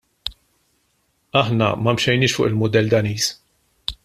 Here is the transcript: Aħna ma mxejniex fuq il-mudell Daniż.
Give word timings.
Aħna 1.43 1.69
ma 1.83 1.95
mxejniex 1.97 2.39
fuq 2.39 2.51
il-mudell 2.51 2.91
Daniż. 2.95 3.29